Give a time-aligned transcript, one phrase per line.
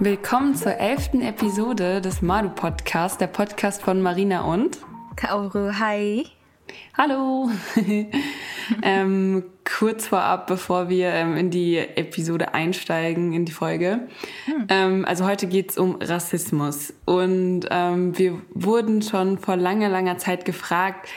[0.00, 4.78] Willkommen zur elften Episode des Madu Podcast, der Podcast von Marina und
[5.16, 5.72] Kaoru.
[5.76, 6.24] Hi.
[6.96, 7.50] Hallo.
[8.82, 14.06] ähm, kurz vorab, bevor wir ähm, in die Episode einsteigen, in die Folge.
[14.44, 14.66] Hm.
[14.68, 16.94] Ähm, also heute geht es um Rassismus.
[17.04, 21.08] Und ähm, wir wurden schon vor langer, langer Zeit gefragt,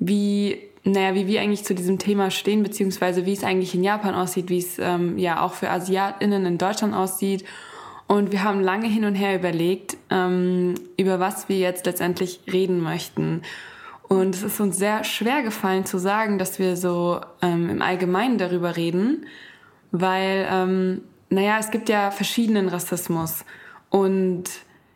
[0.00, 4.14] wie naja, wie wir eigentlich zu diesem Thema stehen, beziehungsweise wie es eigentlich in Japan
[4.14, 7.44] aussieht, wie es ähm, ja auch für AsiatInnen in Deutschland aussieht.
[8.06, 12.80] Und wir haben lange hin und her überlegt, ähm, über was wir jetzt letztendlich reden
[12.80, 13.42] möchten.
[14.08, 18.36] Und es ist uns sehr schwer gefallen zu sagen, dass wir so ähm, im Allgemeinen
[18.36, 19.26] darüber reden,
[19.90, 23.44] weil, ähm, naja, es gibt ja verschiedenen Rassismus.
[23.88, 24.44] Und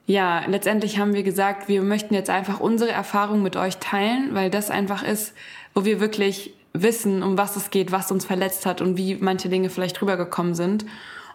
[0.07, 4.51] ja, letztendlich haben wir gesagt, wir möchten jetzt einfach unsere Erfahrung mit euch teilen, weil
[4.51, 5.35] das einfach ist,
[5.75, 9.49] wo wir wirklich wissen, um was es geht, was uns verletzt hat und wie manche
[9.49, 10.85] Dinge vielleicht rübergekommen sind.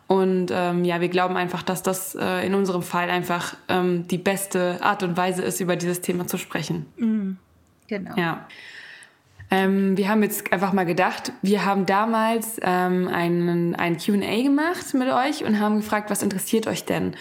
[0.08, 4.18] Und ähm, ja, wir glauben einfach, dass das äh, in unserem Fall einfach ähm, die
[4.18, 6.86] beste Art und Weise ist, über dieses Thema zu sprechen.
[6.98, 7.38] Mhm.
[7.88, 8.16] Genau.
[8.16, 8.46] Ja.
[9.50, 14.94] Ähm, wir haben jetzt einfach mal gedacht, wir haben damals ähm, einen, ein QA gemacht
[14.94, 17.16] mit euch und haben gefragt, was interessiert euch denn?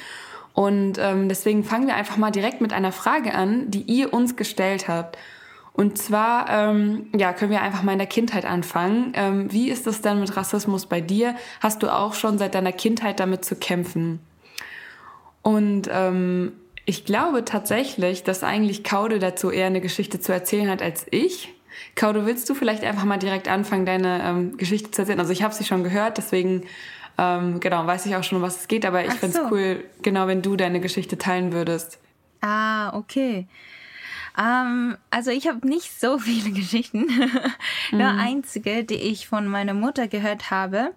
[0.55, 4.37] Und ähm, deswegen fangen wir einfach mal direkt mit einer Frage an, die ihr uns
[4.37, 5.19] gestellt habt.
[5.75, 9.13] Und zwar, ähm, ja, können wir einfach mal in der Kindheit anfangen.
[9.15, 11.35] Ähm, wie ist es denn mit Rassismus bei dir?
[11.61, 14.21] Hast du auch schon seit deiner Kindheit damit zu kämpfen?
[15.41, 16.53] Und ähm,
[16.85, 21.49] ich glaube tatsächlich, dass eigentlich Kaude dazu eher eine Geschichte zu erzählen hat als ich.
[21.95, 25.21] Kaude, willst du vielleicht einfach mal direkt anfangen, deine ähm, Geschichte zu erzählen?
[25.21, 26.65] Also ich habe sie schon gehört, deswegen
[27.19, 28.85] ähm, genau weiß ich auch schon, um was es geht.
[28.85, 29.51] Aber ich finde es so.
[29.51, 31.99] cool, genau, wenn du deine Geschichte teilen würdest.
[32.41, 33.47] Ah, okay.
[34.39, 37.07] Ähm, also ich habe nicht so viele Geschichten.
[37.91, 38.21] Nur mhm.
[38.21, 40.93] einzige, die ich von meiner Mutter gehört habe.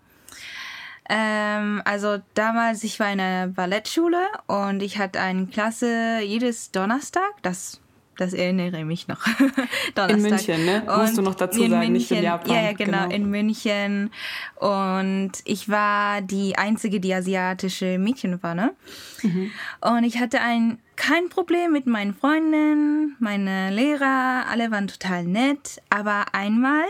[1.07, 7.31] Ähm, also damals, ich war in einer Ballettschule und ich hatte eine Klasse jedes Donnerstag.
[7.43, 7.79] Das
[8.17, 9.25] das erinnere ich mich noch.
[10.09, 10.83] in München, ne?
[10.87, 12.55] Und Musst du noch dazu sagen, München, nicht in Japan.
[12.55, 14.11] Ja, ja genau, genau, in München.
[14.55, 18.73] Und ich war die einzige, die asiatische Mädchen war, ne?
[19.21, 19.51] Mhm.
[19.81, 25.81] Und ich hatte ein kein Problem mit meinen Freunden, meine Lehrer, alle waren total nett.
[25.89, 26.85] Aber einmal,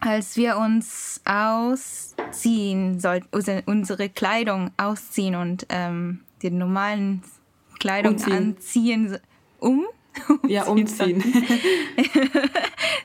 [0.00, 3.28] als wir uns ausziehen sollten,
[3.66, 7.22] unsere Kleidung ausziehen und ähm, die normalen
[7.78, 8.36] Kleidung umziehen.
[8.36, 9.18] anziehen,
[9.58, 9.86] um
[10.48, 11.22] ja, umziehen.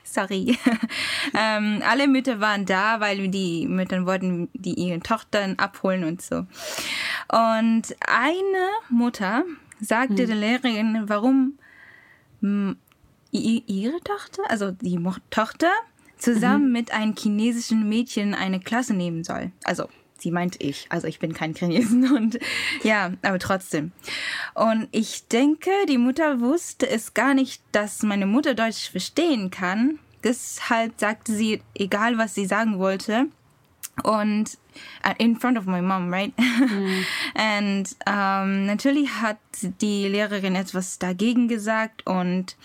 [0.02, 0.58] Sorry.
[1.34, 6.46] ähm, alle Mütter waren da, weil die Mütter wollten die ihren Tochtern abholen und so.
[7.28, 9.44] Und eine Mutter
[9.80, 10.26] sagte hm.
[10.26, 11.58] der Lehrerin, warum
[13.30, 14.98] ihre Tochter, also die
[15.30, 15.70] Tochter,
[16.18, 16.72] zusammen mhm.
[16.72, 19.50] mit einem chinesischen Mädchen eine Klasse nehmen soll.
[19.64, 19.88] Also
[20.18, 22.38] sie meint ich, also ich bin kein Chinesen und
[22.82, 23.92] ja, aber trotzdem.
[24.54, 29.98] Und ich denke, die Mutter wusste es gar nicht, dass meine Mutter Deutsch verstehen kann.
[30.24, 33.26] Deshalb sagte sie, egal was sie sagen wollte,
[34.02, 34.58] und
[35.18, 36.32] in front of my mom, right?
[36.36, 37.04] Mm.
[37.58, 39.38] und ähm, natürlich hat
[39.80, 42.56] die Lehrerin etwas dagegen gesagt und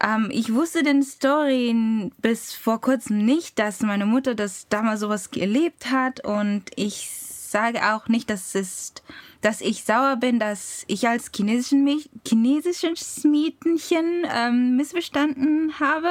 [0.00, 5.28] ähm, ich wusste den Story bis vor kurzem nicht, dass meine Mutter das damals sowas
[5.36, 7.10] erlebt hat und ich
[7.54, 8.94] sage auch nicht, dass es
[9.40, 11.86] dass ich sauer bin, dass ich als chinesischen
[12.26, 16.08] chinesisches Mädchen ähm, missverstanden habe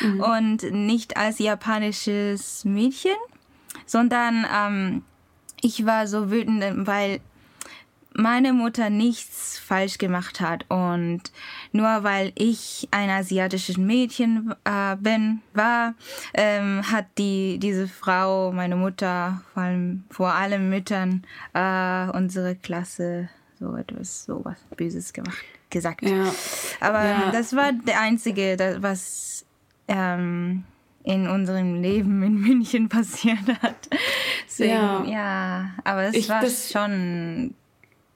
[0.00, 0.20] mhm.
[0.20, 3.16] und nicht als japanisches Mädchen,
[3.86, 5.02] sondern ähm,
[5.60, 7.20] ich war so wütend, weil
[8.16, 11.20] meine Mutter nichts falsch gemacht hat und
[11.72, 15.94] nur weil ich ein asiatisches Mädchen äh, bin, war,
[16.32, 21.24] ähm, hat die diese Frau, meine Mutter, vor allem vor allem Müttern,
[21.54, 23.28] äh, unsere Klasse
[23.58, 26.02] so etwas, so was Böses gemacht, gesagt.
[26.02, 26.32] Ja.
[26.80, 27.30] Aber ja.
[27.32, 29.44] das war der einzige, was
[29.88, 30.64] ähm,
[31.04, 33.88] in unserem Leben in München passiert hat.
[34.46, 35.04] Deswegen, ja.
[35.04, 37.54] ja, aber es ich, war das, schon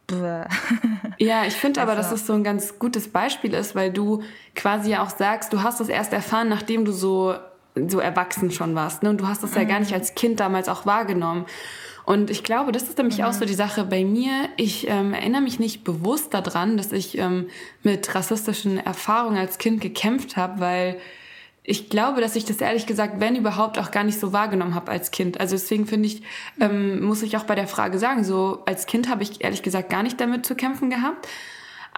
[1.18, 4.22] ja, ich finde aber, dass es so ein ganz gutes Beispiel ist, weil du
[4.54, 7.34] quasi ja auch sagst, du hast das erst erfahren, nachdem du so,
[7.88, 9.02] so erwachsen schon warst.
[9.02, 9.10] Ne?
[9.10, 9.58] Und du hast das mhm.
[9.58, 9.96] ja gar nicht mhm.
[9.96, 11.44] als Kind damals auch wahrgenommen.
[12.06, 13.24] Und ich glaube, das ist nämlich mhm.
[13.24, 14.48] auch so die Sache bei mir.
[14.56, 17.48] Ich ähm, erinnere mich nicht bewusst daran, dass ich ähm,
[17.82, 20.98] mit rassistischen Erfahrungen als Kind gekämpft habe, weil
[21.70, 24.90] ich glaube, dass ich das ehrlich gesagt, wenn überhaupt, auch gar nicht so wahrgenommen habe
[24.90, 25.38] als Kind.
[25.38, 26.22] Also deswegen finde ich,
[26.58, 29.90] ähm, muss ich auch bei der Frage sagen, so als Kind habe ich ehrlich gesagt
[29.90, 31.28] gar nicht damit zu kämpfen gehabt.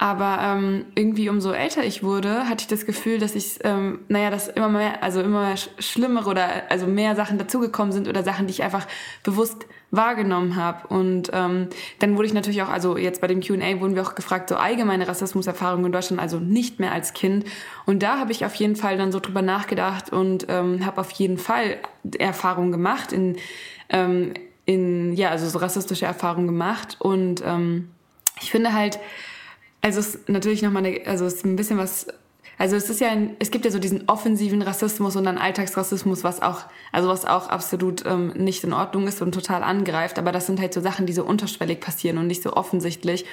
[0.02, 4.31] Aber ähm, irgendwie umso älter ich wurde, hatte ich das Gefühl, dass ich, ähm, naja,
[4.31, 8.52] dass immer mehr, also immer schlimmere oder also mehr Sachen dazugekommen sind oder Sachen, die
[8.52, 8.87] ich einfach
[9.25, 10.88] bewusst wahrgenommen habe.
[10.88, 11.69] Und ähm,
[11.99, 14.56] dann wurde ich natürlich auch, also jetzt bei dem QA wurden wir auch gefragt, so
[14.56, 17.44] allgemeine Rassismuserfahrungen in Deutschland, also nicht mehr als Kind.
[17.85, 21.11] Und da habe ich auf jeden Fall dann so drüber nachgedacht und ähm, habe auf
[21.11, 21.76] jeden Fall
[22.19, 23.37] Erfahrungen gemacht in,
[23.91, 24.32] ähm,
[24.64, 26.97] in, ja, also so rassistische Erfahrungen gemacht.
[27.00, 27.91] Und ähm,
[28.41, 28.99] ich finde halt,
[29.82, 32.06] also es ist natürlich nochmal eine, also es ist ein bisschen was,
[32.59, 36.25] also es ist ja, ein, es gibt ja so diesen offensiven Rassismus und dann Alltagsrassismus,
[36.25, 40.32] was auch, also was auch absolut ähm, nicht in Ordnung ist und total angreift, aber
[40.32, 43.25] das sind halt so Sachen, die so unterschwellig passieren und nicht so offensichtlich.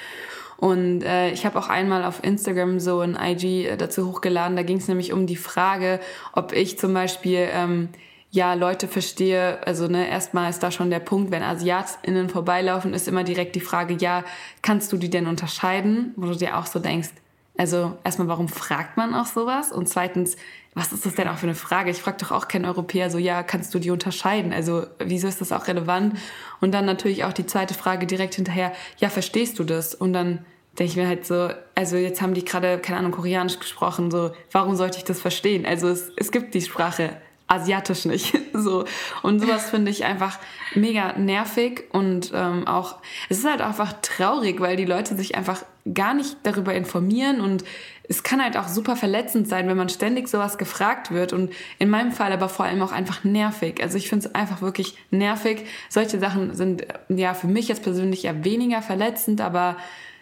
[0.56, 4.62] Und äh, ich habe auch einmal auf Instagram so ein IG äh, dazu hochgeladen, da
[4.62, 6.00] ging es nämlich um die Frage,
[6.32, 7.90] ob ich zum Beispiel ähm,
[8.30, 13.08] ja, Leute verstehe, also ne, erstmal ist da schon der Punkt, wenn AsiatInnen vorbeilaufen, ist
[13.08, 14.24] immer direkt die Frage, ja,
[14.60, 16.12] kannst du die denn unterscheiden?
[16.16, 17.10] Wo du dir auch so denkst,
[17.56, 19.72] also erstmal, warum fragt man auch sowas?
[19.72, 20.36] Und zweitens,
[20.74, 21.90] was ist das denn auch für eine Frage?
[21.90, 24.52] Ich frage doch auch keinen Europäer so, ja, kannst du die unterscheiden?
[24.52, 26.16] Also wieso ist das auch relevant?
[26.60, 29.94] Und dann natürlich auch die zweite Frage direkt hinterher, ja, verstehst du das?
[29.94, 30.44] Und dann
[30.78, 34.30] denke ich mir halt so, also jetzt haben die gerade, keine Ahnung, Koreanisch gesprochen, so,
[34.52, 35.66] warum sollte ich das verstehen?
[35.66, 37.16] Also es, es gibt die Sprache
[37.48, 38.38] asiatisch nicht.
[38.52, 38.84] so.
[39.22, 40.38] Und sowas finde ich einfach
[40.74, 42.96] mega nervig und ähm, auch,
[43.28, 47.64] es ist halt einfach traurig, weil die Leute sich einfach gar nicht darüber informieren und
[48.10, 51.90] es kann halt auch super verletzend sein, wenn man ständig sowas gefragt wird und in
[51.90, 53.82] meinem Fall aber vor allem auch einfach nervig.
[53.82, 55.66] Also ich finde es einfach wirklich nervig.
[55.88, 59.76] Solche Sachen sind ja für mich jetzt persönlich eher weniger verletzend, aber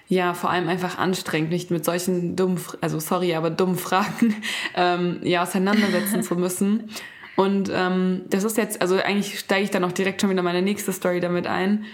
[0.08, 4.36] ja, vor allem einfach anstrengend, nicht mit solchen dummen, also sorry, aber dummen Fragen
[4.76, 6.90] ähm, ja auseinandersetzen zu müssen.
[7.36, 10.62] Und ähm, das ist jetzt, also eigentlich steige ich dann auch direkt schon wieder meine
[10.62, 11.84] nächste Story damit ein.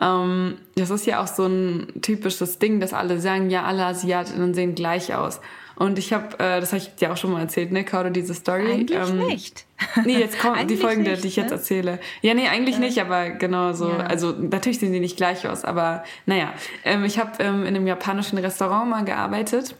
[0.00, 4.54] Ähm, das ist ja auch so ein typisches Ding, dass alle sagen, ja, alle Asiatinnen
[4.54, 5.40] sehen gleich aus.
[5.76, 8.32] Und ich habe, äh, das habe ich dir auch schon mal erzählt, ne, Kaudo, diese
[8.32, 8.72] Story.
[8.72, 9.66] Eigentlich ähm, nicht.
[10.04, 11.56] Nee, jetzt kommt die folgende, nicht, die ich jetzt ne?
[11.56, 11.98] erzähle.
[12.22, 13.90] Ja, nee, eigentlich äh, nicht, aber genau so.
[13.90, 13.98] Ja.
[13.98, 16.54] Also natürlich sehen sie nicht gleich aus, aber naja.
[16.82, 19.76] Ähm, ich habe ähm, in einem japanischen Restaurant mal gearbeitet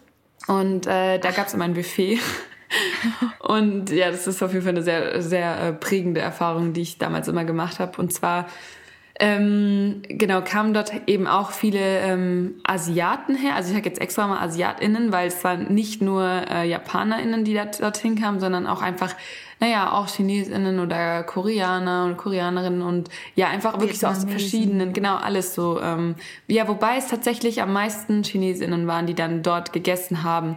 [0.47, 2.19] und äh, da gab es immer ein Buffet.
[3.41, 6.99] Und ja, das ist auf jeden Fall eine sehr, sehr äh, prägende Erfahrung, die ich
[6.99, 8.01] damals immer gemacht habe.
[8.01, 8.47] Und zwar
[9.19, 13.55] ähm, genau, kamen dort eben auch viele ähm, Asiaten her.
[13.55, 17.55] Also ich sage jetzt extra mal AsiatInnen, weil es waren nicht nur äh, JapanerInnen, die
[17.55, 19.15] dort, dorthin kamen, sondern auch einfach,
[19.59, 25.17] naja, auch ChinesInnen oder Koreaner und Koreanerinnen und ja, einfach wirklich so aus verschiedenen, genau,
[25.17, 25.81] alles so.
[25.81, 26.17] Ähm,
[26.47, 30.57] ja, wobei es tatsächlich am meisten ChinesInnen waren, die dann dort gegessen haben.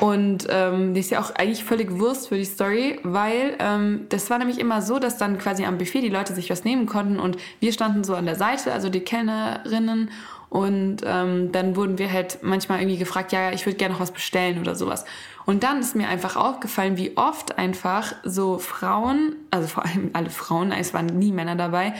[0.00, 4.30] Und ähm, die ist ja auch eigentlich völlig Wurst für die Story, weil ähm, das
[4.30, 7.18] war nämlich immer so, dass dann quasi am Buffet die Leute sich was nehmen konnten
[7.18, 10.10] und wir standen so an der Seite, also die Kellnerinnen
[10.50, 14.12] und ähm, dann wurden wir halt manchmal irgendwie gefragt, ja, ich würde gerne noch was
[14.12, 15.04] bestellen oder sowas.
[15.44, 20.30] Und dann ist mir einfach aufgefallen, wie oft einfach so Frauen, also vor allem alle
[20.30, 21.92] Frauen, es waren nie Männer dabei,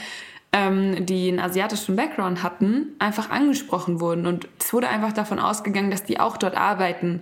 [0.51, 4.25] ähm, die einen asiatischen Background hatten, einfach angesprochen wurden.
[4.25, 7.21] Und es wurde einfach davon ausgegangen, dass die auch dort arbeiten.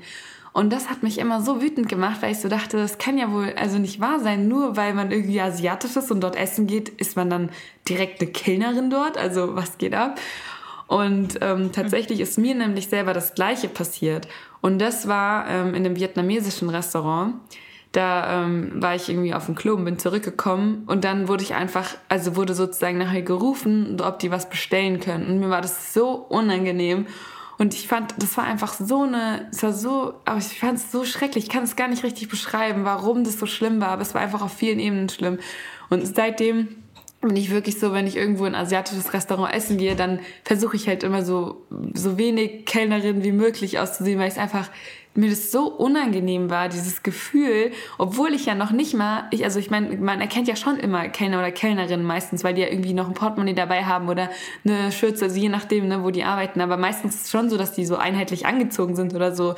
[0.57, 3.31] Und das hat mich immer so wütend gemacht, weil ich so dachte, das kann ja
[3.31, 4.47] wohl also nicht wahr sein.
[4.47, 7.51] Nur weil man irgendwie asiatisch ist und dort essen geht, ist man dann
[7.87, 9.19] direkt eine Kellnerin dort.
[9.19, 10.19] Also was geht ab?
[10.87, 14.27] Und ähm, tatsächlich ist mir nämlich selber das Gleiche passiert.
[14.59, 17.35] Und das war ähm, in einem vietnamesischen Restaurant.
[17.91, 21.53] Da ähm, war ich irgendwie auf dem Klo und bin zurückgekommen und dann wurde ich
[21.53, 25.27] einfach, also wurde sozusagen nachher gerufen, ob die was bestellen können.
[25.27, 27.05] Und mir war das so unangenehm.
[27.57, 30.91] Und ich fand, das war einfach so eine, es war so, aber ich fand es
[30.91, 31.45] so schrecklich.
[31.45, 34.21] Ich kann es gar nicht richtig beschreiben, warum das so schlimm war, aber es war
[34.21, 35.39] einfach auf vielen Ebenen schlimm.
[35.89, 36.67] Und seitdem
[37.21, 40.75] bin ich wirklich so, wenn ich irgendwo in ein asiatisches Restaurant essen gehe, dann versuche
[40.75, 44.69] ich halt immer so, so wenig Kellnerin wie möglich auszusehen, weil ich es einfach
[45.17, 49.59] mir das so unangenehm war, dieses Gefühl, obwohl ich ja noch nicht mal, ich, also
[49.59, 52.93] ich meine, man erkennt ja schon immer Kellner oder Kellnerin meistens, weil die ja irgendwie
[52.93, 54.29] noch ein Portemonnaie dabei haben oder
[54.63, 56.61] eine Schürze, also je nachdem, ne, wo die arbeiten.
[56.61, 59.55] Aber meistens ist es schon so, dass die so einheitlich angezogen sind oder so.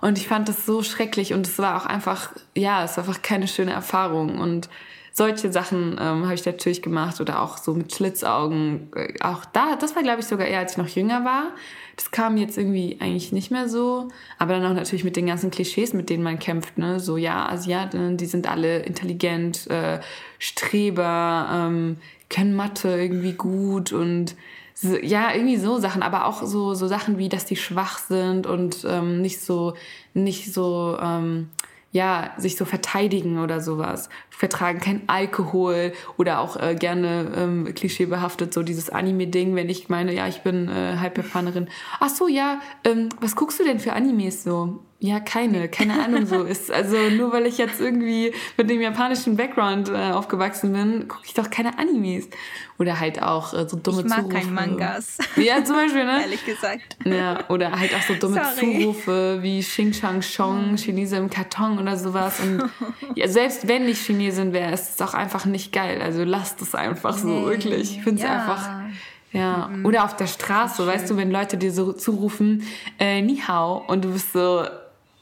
[0.00, 3.22] Und ich fand das so schrecklich und es war auch einfach, ja, es war einfach
[3.22, 4.38] keine schöne Erfahrung.
[4.38, 4.68] Und
[5.12, 8.90] solche Sachen ähm, habe ich natürlich gemacht oder auch so mit Schlitzaugen.
[8.94, 11.54] Äh, auch da, das war glaube ich sogar eher, als ich noch jünger war.
[11.96, 14.08] Das kam jetzt irgendwie eigentlich nicht mehr so.
[14.38, 16.78] Aber dann auch natürlich mit den ganzen Klischees, mit denen man kämpft.
[16.78, 17.00] Ne?
[17.00, 20.00] So, ja, Asiaten, die sind alle intelligent, äh,
[20.38, 21.96] Streber, ähm,
[22.28, 24.36] können Mathe irgendwie gut und
[25.02, 28.84] ja, irgendwie so Sachen, aber auch so, so Sachen wie, dass die schwach sind und
[28.86, 29.74] ähm, nicht so,
[30.12, 31.48] nicht so, ähm,
[31.96, 34.10] ja, sich so verteidigen oder sowas.
[34.28, 40.12] Vertragen kein Alkohol oder auch äh, gerne ähm, klischeebehaftet so dieses Anime-Ding, wenn ich meine,
[40.14, 41.68] ja, ich bin äh, halb Japanerin.
[41.98, 44.80] Ach so, ja, ähm, was guckst du denn für Animes so?
[44.98, 46.70] Ja, keine, keine Ahnung so ist.
[46.70, 51.34] Also nur weil ich jetzt irgendwie mit dem japanischen Background äh, aufgewachsen bin, gucke ich
[51.34, 52.28] doch keine Animes.
[52.78, 54.34] Oder halt auch äh, so dumme ich mag Zurufe.
[54.36, 55.18] kein Mangas.
[55.36, 56.22] Ja, zum Beispiel, ne?
[56.22, 56.96] Ehrlich gesagt.
[57.04, 58.80] Ja, oder halt auch so dumme Sorry.
[58.80, 62.40] Zurufe wie Xing Shang Chong, Chinese im Karton oder sowas.
[62.40, 62.62] Und
[63.14, 66.00] ja, selbst wenn ich Chinesin wäre, ist es auch einfach nicht geil.
[66.02, 67.46] Also lasst es einfach so, Nee.
[67.46, 67.96] wirklich.
[67.98, 68.34] Ich finde es Ja.
[68.40, 68.68] einfach.
[69.32, 72.62] Ja, oder auf der Straße, weißt du, wenn Leute dir so zurufen,
[72.98, 74.64] äh, Ni hao, und du bist so,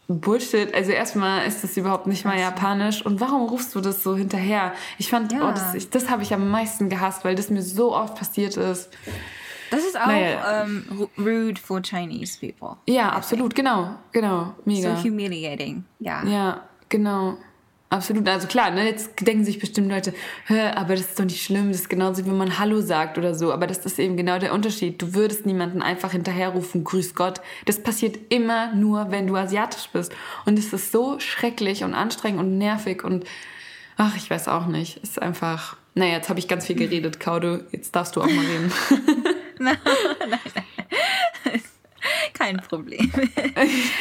[0.09, 0.75] Bullshit.
[0.75, 3.05] Also erstmal ist das überhaupt nicht mal japanisch.
[3.05, 4.73] Und warum rufst du das so hinterher?
[4.99, 5.49] Ich fand, Ja.
[5.49, 8.57] oh, das, ich, das habe ich am meisten gehasst, weil das mir so oft passiert
[8.57, 8.91] ist.
[9.71, 10.63] Das ist auch Naja.
[10.65, 12.77] ähm, ru- rude for Chinese people.
[12.87, 14.95] Ja, absolut, genau, genau, mega.
[14.97, 15.85] So humiliating.
[15.99, 16.23] Ja.
[16.25, 17.37] Ja, genau.
[17.95, 18.29] Absolut.
[18.29, 20.13] Also klar, ne, jetzt denken sich bestimmt Leute,
[20.49, 23.53] aber das ist doch nicht schlimm, das ist genauso, wie man Hallo sagt oder so.
[23.53, 25.01] Aber das ist eben genau der Unterschied.
[25.01, 27.41] Du würdest niemanden einfach hinterherrufen, Grüß Gott.
[27.67, 30.13] Das passiert immer nur, wenn du asiatisch bist.
[30.45, 33.27] Und es ist so schrecklich und anstrengend und nervig und
[33.97, 34.99] ach, ich weiß auch nicht.
[35.05, 35.77] Es ist einfach.
[35.95, 37.69] Naja, jetzt habe ich ganz viel geredet, Kaude.
[37.71, 38.73] Jetzt darfst du auch mal reden.
[42.33, 43.13] Kein Problem.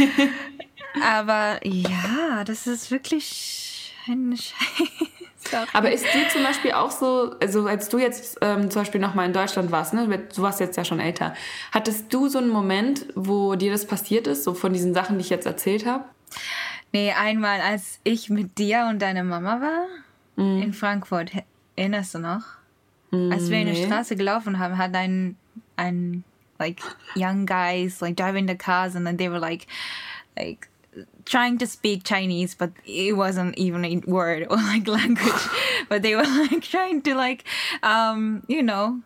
[1.03, 3.62] Aber ja, das ist wirklich
[4.07, 5.65] ein Scheiß.
[5.73, 9.27] Aber ist dir zum Beispiel auch so, also als du jetzt ähm, zum Beispiel nochmal
[9.27, 11.35] in Deutschland warst, ne, du warst jetzt ja schon älter,
[11.71, 15.21] hattest du so einen Moment, wo dir das passiert ist, so von diesen Sachen, die
[15.23, 16.05] ich jetzt erzählt habe?
[16.91, 19.85] Nee, einmal, als ich mit dir und deiner Mama war
[20.35, 20.63] Mhm.
[20.63, 21.31] in Frankfurt,
[21.75, 22.41] erinnerst du noch?
[23.11, 23.85] Als wir in der nee.
[23.85, 25.37] Straße gelaufen haben, hat ein,
[25.75, 26.23] ein
[26.57, 26.81] like
[27.15, 29.67] young guys like driving the cars and then they were like
[30.35, 30.67] like
[31.25, 35.43] trying to speak Chinese, but it wasn't even a word or like language,
[35.89, 37.43] but they were like trying to like
[37.81, 39.01] um you know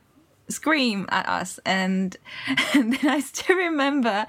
[0.49, 1.59] scream at us.
[1.65, 2.15] And,
[2.73, 4.25] and then I still remember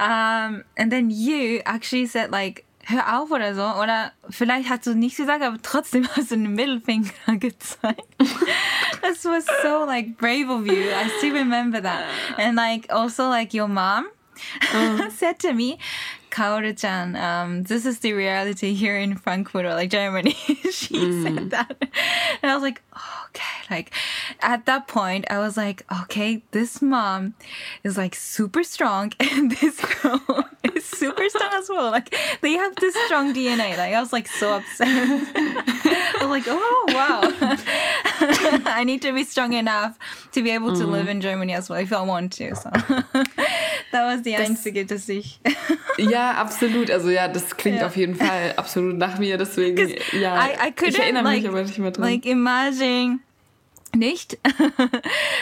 [0.00, 4.94] um and then you actually said like hör auf oder so oder vielleicht hast du
[4.94, 8.06] nichts gesagt aber trotzdem hast du den Mittelfinger gezeigt.
[9.02, 10.90] This was so like brave of you.
[10.90, 12.04] I still remember that.
[12.38, 14.06] And like also like your mom
[15.10, 15.78] said to me
[16.30, 20.32] Kaoru-chan, um, this is the reality here in Frankfurt or like Germany.
[20.70, 21.76] she said that.
[22.42, 22.82] And I was like,
[23.26, 23.44] okay.
[23.70, 23.92] Like
[24.40, 27.34] at that point, I was like, okay, this mom
[27.84, 31.90] is like super strong and this girl is super strong as well.
[31.90, 33.76] Like they have this strong DNA.
[33.76, 34.88] Like I was like so upset.
[34.88, 37.20] I was like, oh wow.
[38.66, 39.98] I need to be strong enough
[40.32, 42.54] to be able to live in Germany as well if I want to.
[42.54, 42.70] So
[43.92, 45.40] that was the einzige, dass ich
[45.98, 46.90] Ja, absolut.
[46.90, 47.86] Also ja, das klingt Ja.
[47.86, 49.36] auf jeden Fall absolut nach mir.
[49.38, 52.04] Deswegen, ja, I, I ich erinnere like, mich aber nicht mehr dran.
[52.04, 53.18] like imagine
[53.96, 54.38] nicht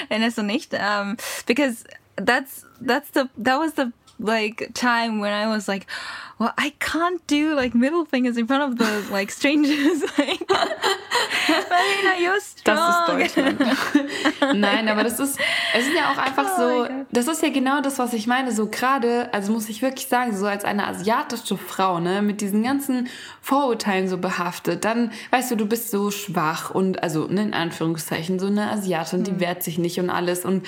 [0.08, 1.16] erinnerst du nicht um,
[1.46, 1.84] because
[2.16, 5.86] that's that's the that was the like time when I was like
[6.38, 10.40] well I can't do like middle fingers in front of the like strangers like
[11.48, 13.60] Marina you're strong Das ist Deutschland.
[14.60, 15.38] Nein, aber das ist,
[15.74, 16.90] es ist ja auch einfach Oh so, Gott.
[17.12, 18.52] das ist ja genau das, was ich meine.
[18.52, 22.62] So gerade, also muss ich wirklich sagen, so als eine asiatische Frau, ne, mit diesen
[22.62, 23.08] ganzen
[23.40, 28.38] Vorurteilen so behaftet, dann, weißt du, du bist so schwach und, also, ne, in Anführungszeichen,
[28.38, 30.44] so eine Asiatin, die wehrt sich nicht und alles.
[30.44, 30.66] Und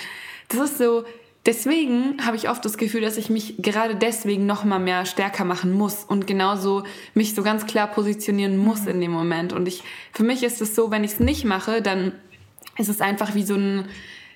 [0.48, 1.04] das ist so,
[1.48, 5.46] Deswegen habe ich oft das Gefühl, dass ich mich gerade deswegen noch mal mehr stärker
[5.46, 6.82] machen muss und genauso
[7.14, 9.54] mich so ganz klar positionieren muss in dem Moment.
[9.54, 12.12] Und ich, für mich ist es so, wenn ich es nicht mache, dann
[12.76, 13.86] ist es einfach wie so ein,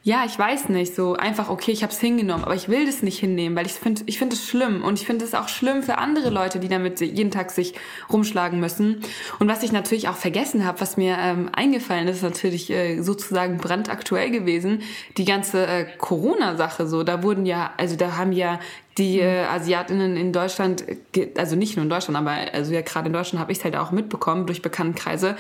[0.04, 3.02] ja, ich weiß nicht, so einfach, okay, ich habe es hingenommen, aber ich will das
[3.02, 5.84] nicht hinnehmen, weil ich finde ich finde es schlimm und ich finde es auch schlimm
[5.84, 7.74] für andere Leute, die damit jeden Tag sich
[8.12, 9.02] rumschlagen müssen.
[9.38, 13.58] Und was ich natürlich auch vergessen habe, was mir ähm, eingefallen ist, natürlich äh, sozusagen
[13.58, 14.82] brandaktuell gewesen,
[15.18, 18.58] die ganze äh, Corona-Sache so, da wurden ja, also da haben ja
[18.98, 20.84] die äh, Asiatinnen in Deutschland,
[21.16, 23.64] äh, also nicht nur in Deutschland, aber also ja gerade in Deutschland habe ich es
[23.64, 25.36] halt auch mitbekommen durch Bekanntenkreise,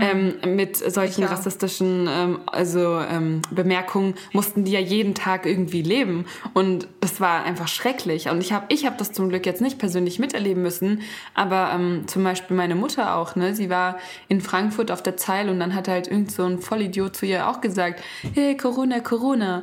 [0.00, 1.30] ähm, mit solchen auch.
[1.30, 6.26] rassistischen ähm, also ähm, Bemerkungen mussten die ja jeden Tag irgendwie leben.
[6.52, 8.28] Und das war einfach schrecklich.
[8.28, 11.02] Und ich habe ich habe das zum Glück jetzt nicht persönlich miterleben müssen,
[11.34, 13.98] aber ähm, zum Beispiel meine Mutter auch, ne, sie war
[14.28, 17.48] in Frankfurt auf der Zeil und dann hat halt irgend so ein Vollidiot zu ihr
[17.48, 18.02] auch gesagt,
[18.34, 19.62] hey Corona Corona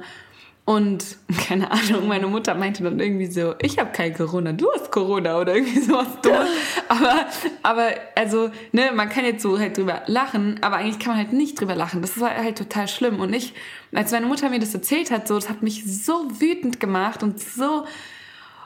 [0.65, 1.17] und
[1.47, 5.39] keine Ahnung, meine Mutter meinte dann irgendwie so, ich habe kein Corona, du hast Corona
[5.39, 6.47] oder irgendwie sowas dummes.
[6.87, 7.25] aber,
[7.63, 11.33] aber, also, ne, man kann jetzt so halt drüber lachen, aber eigentlich kann man halt
[11.33, 12.01] nicht drüber lachen.
[12.01, 13.19] Das war halt total schlimm.
[13.19, 13.53] Und ich,
[13.93, 17.41] als meine Mutter mir das erzählt hat, so, das hat mich so wütend gemacht und
[17.41, 17.85] so,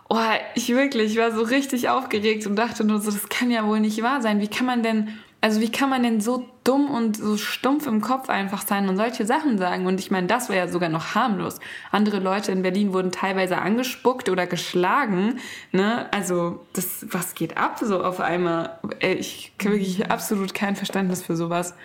[0.09, 0.17] oh,
[0.53, 3.79] ich wirklich, ich war so richtig aufgeregt und dachte nur so, das kann ja wohl
[3.79, 4.39] nicht wahr sein.
[4.39, 8.01] Wie kann man denn, also wie kann man denn so dumm und so stumpf im
[8.01, 9.85] Kopf einfach sein und solche Sachen sagen?
[9.85, 11.59] Und ich meine, das war ja sogar noch harmlos.
[11.91, 15.39] Andere Leute in Berlin wurden teilweise angespuckt oder geschlagen.
[15.71, 16.11] Ne?
[16.11, 18.79] Also, das, was geht ab so auf einmal?
[18.99, 21.75] Ich habe wirklich absolut kein Verständnis für sowas.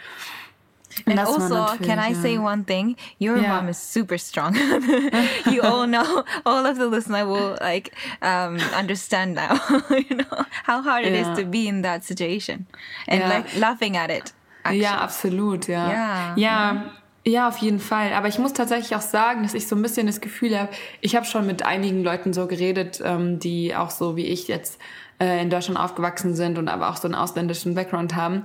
[1.06, 2.96] And also, can I say one thing?
[3.18, 3.48] Your yeah.
[3.54, 4.54] mom is super strong.
[5.50, 10.82] you all know, all of the listeners will like um, understand now, you know, how
[10.82, 11.32] hard it yeah.
[11.32, 12.66] is to be in that situation
[13.08, 13.28] and yeah.
[13.28, 14.32] like laughing at it.
[14.64, 14.82] Actually.
[14.82, 15.90] Ja, absolut, ja.
[15.90, 16.82] Ja, ja.
[17.24, 18.12] Ja, auf jeden Fall.
[18.14, 20.70] Aber ich muss tatsächlich auch sagen, dass ich so ein bisschen das Gefühl habe,
[21.00, 24.80] ich habe schon mit einigen Leuten so geredet, ähm, die auch so wie ich jetzt
[25.20, 28.42] äh, in Deutschland aufgewachsen sind und aber auch so einen ausländischen Background haben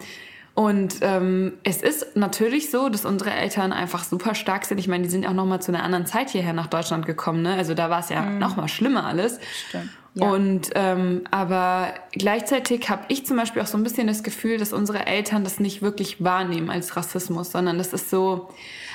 [0.58, 4.80] und ähm, es ist natürlich so, dass unsere Eltern einfach super stark sind.
[4.80, 7.44] Ich meine, die sind auch noch mal zu einer anderen Zeit hierher nach Deutschland gekommen.
[7.44, 7.54] Ne?
[7.54, 8.40] Also da war es ja mhm.
[8.40, 9.40] noch mal schlimmer alles.
[9.70, 9.92] Stimmt.
[10.16, 10.28] Ja.
[10.28, 14.74] Und ähm, aber gleichzeitig habe ich zum Beispiel auch so ein bisschen das Gefühl, dass
[14.74, 18.50] unsere Eltern das nicht wirklich wahrnehmen als Rassismus, sondern das ist so,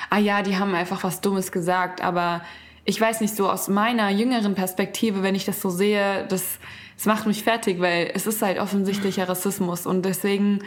[0.09, 2.01] ah ja, die haben einfach was Dummes gesagt.
[2.01, 2.41] Aber
[2.83, 6.59] ich weiß nicht so aus meiner jüngeren Perspektive, wenn ich das so sehe, das,
[6.97, 10.59] das macht mich fertig, weil es ist halt offensichtlicher Rassismus und deswegen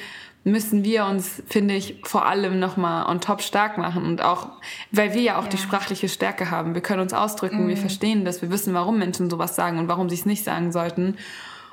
[0.46, 4.06] müssen wir uns, finde ich, vor allem nochmal on top stark machen.
[4.06, 4.48] Und auch,
[4.92, 5.48] weil wir ja auch ja.
[5.48, 6.74] die sprachliche Stärke haben.
[6.74, 7.68] Wir können uns ausdrücken, mhm.
[7.68, 10.70] wir verstehen das, wir wissen, warum Menschen sowas sagen und warum sie es nicht sagen
[10.70, 11.16] sollten.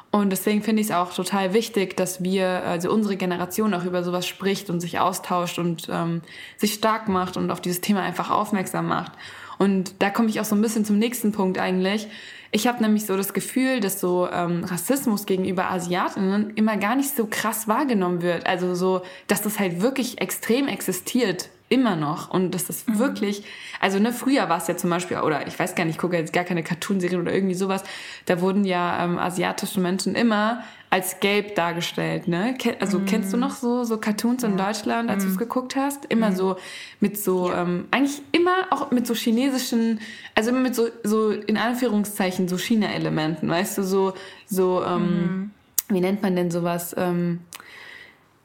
[0.09, 4.03] Und deswegen finde ich es auch total wichtig, dass wir, also unsere Generation auch über
[4.03, 6.21] sowas spricht und sich austauscht und ähm,
[6.57, 9.11] sich stark macht und auf dieses Thema einfach aufmerksam macht.
[9.59, 12.07] Und da komme ich auch so ein bisschen zum nächsten Punkt eigentlich.
[12.55, 17.15] Ich habe nämlich so das Gefühl, dass so ähm, Rassismus gegenüber Asiatinnen immer gar nicht
[17.15, 18.45] so krass wahrgenommen wird.
[18.45, 22.99] Also so, dass das halt wirklich extrem existiert immer noch und dass das mhm.
[22.99, 23.43] wirklich,
[23.79, 26.15] also ne, früher war es ja zum Beispiel, oder ich weiß gar nicht, ich gucke
[26.15, 27.83] jetzt gar keine Cartoonserien oder irgendwie sowas,
[28.27, 32.55] da wurden ja ähm, asiatische Menschen immer als gelb dargestellt, ne?
[32.79, 33.05] Also mm.
[33.05, 34.49] kennst du noch so, so Cartoons ja.
[34.49, 35.25] in Deutschland, als mm.
[35.25, 36.05] du es geguckt hast?
[36.05, 36.35] Immer mm.
[36.35, 36.57] so
[36.99, 37.63] mit so, ja.
[37.63, 39.99] ähm, eigentlich immer auch mit so chinesischen,
[40.35, 44.13] also immer mit so, so in Anführungszeichen so China-Elementen, weißt du, so,
[44.45, 45.51] so, ähm, mhm.
[45.89, 46.93] wie nennt man denn sowas?
[46.95, 47.39] Ähm,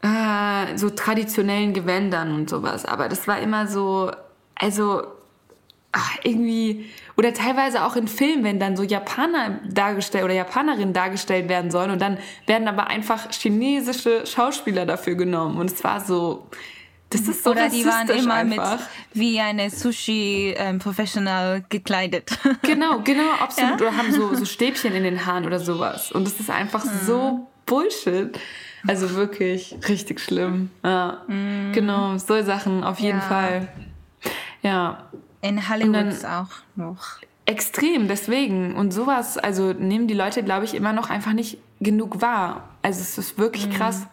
[0.02, 2.84] ah, so traditionellen Gewändern und sowas.
[2.84, 4.10] Aber das war immer so,
[4.54, 5.02] also
[5.92, 11.48] ach, irgendwie, oder teilweise auch in Filmen, wenn dann so Japaner dargestellt oder Japanerinnen dargestellt
[11.48, 15.58] werden sollen und dann werden aber einfach chinesische Schauspieler dafür genommen.
[15.58, 16.46] Und es war so,
[17.10, 18.78] das ist so Oder die waren immer einfach.
[18.78, 22.30] mit wie eine Sushi-Professional ähm, gekleidet.
[22.62, 23.80] Genau, genau, absolut.
[23.80, 23.86] Ja?
[23.86, 26.12] Oder haben so, so Stäbchen in den Haaren oder sowas.
[26.12, 26.90] Und das ist einfach mhm.
[27.06, 28.38] so Bullshit.
[28.86, 30.70] Also wirklich richtig schlimm.
[30.84, 31.72] Ja, mhm.
[31.72, 33.24] genau, so Sachen auf jeden ja.
[33.24, 33.68] Fall.
[34.62, 35.08] Ja.
[35.40, 37.18] In Hollywood auch noch.
[37.46, 38.74] Extrem, deswegen.
[38.74, 42.68] Und sowas, also nehmen die Leute, glaube ich, immer noch einfach nicht genug wahr.
[42.82, 43.72] Also es ist wirklich mhm.
[43.72, 44.06] krass.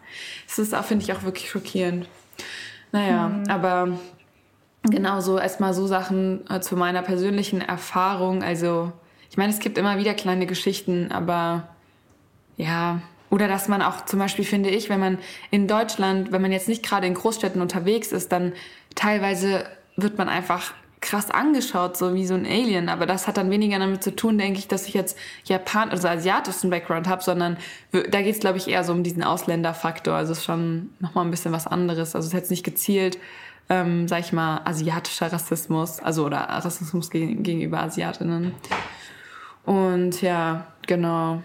[0.48, 2.08] Es ist auch, finde ich, auch wirklich schockierend.
[2.92, 3.44] Naja, mhm.
[3.48, 3.98] aber
[4.82, 8.42] genau so erstmal so Sachen äh, zu meiner persönlichen Erfahrung.
[8.42, 8.92] Also,
[9.30, 11.68] ich meine, es gibt immer wieder kleine Geschichten, aber
[12.56, 15.18] ja, oder dass man auch zum Beispiel, finde ich, wenn man
[15.50, 18.52] in Deutschland, wenn man jetzt nicht gerade in Großstädten unterwegs ist, dann
[18.94, 19.64] teilweise
[19.96, 22.88] wird man einfach krass angeschaut, so wie so ein Alien.
[22.88, 26.08] Aber das hat dann weniger damit zu tun, denke ich, dass ich jetzt Japan, also
[26.08, 27.56] asiatischen Background habe, sondern
[27.92, 30.14] da geht es, glaube ich, eher so um diesen Ausländerfaktor.
[30.14, 32.14] Also es ist schon nochmal ein bisschen was anderes.
[32.14, 33.18] Also es ist jetzt nicht gezielt,
[33.68, 38.52] ähm, sag ich mal, asiatischer Rassismus, also oder Rassismus gegen, gegenüber Asiatinnen.
[39.64, 41.42] Und ja, genau.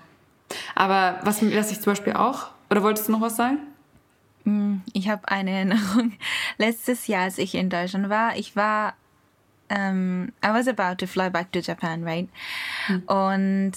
[0.76, 3.60] Aber was, was ich zum Beispiel auch, oder wolltest du noch was sagen?
[4.44, 6.14] Hm, ich habe eine Erinnerung.
[6.58, 8.94] Letztes Jahr, als ich in Deutschland war, ich war,
[9.70, 12.28] um, ähm, I was about to fly back to Japan, right?
[12.88, 13.04] Hm.
[13.04, 13.74] Und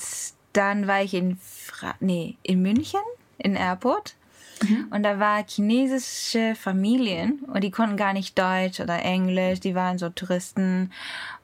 [0.52, 3.00] dann war ich in, Fra nee, in München,
[3.38, 4.14] in Airport.
[4.62, 4.86] Mhm.
[4.90, 9.98] Und da war chinesische Familien und die konnten gar nicht Deutsch oder Englisch, die waren
[9.98, 10.90] so Touristen.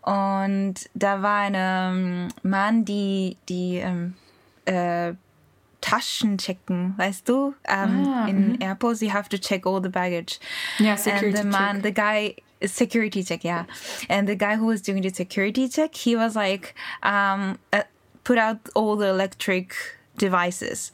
[0.02, 4.14] Und da war ein ähm, Mann, die, die ähm,
[4.70, 5.14] äh,
[5.80, 7.54] Taschen checken, weißt du?
[7.66, 8.62] Um, ah, in mm.
[8.62, 10.38] airports, you have to check all the baggage.
[10.78, 11.82] Yeah, security And the man, check.
[11.82, 12.34] the guy,
[12.66, 13.64] security check, yeah.
[14.08, 17.84] And the guy who was doing the security check, he was like, um, uh,
[18.24, 19.74] put out all the electric
[20.16, 20.92] devices